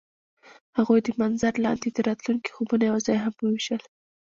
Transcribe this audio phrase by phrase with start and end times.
[0.77, 3.81] هغوی د منظر لاندې د راتلونکي خوبونه یوځای هم وویشل.